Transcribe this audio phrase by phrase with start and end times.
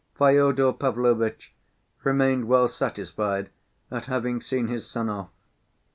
[0.17, 1.53] Fyodor Pavlovitch
[2.03, 3.51] remained well satisfied
[3.91, 5.29] at having seen his son off.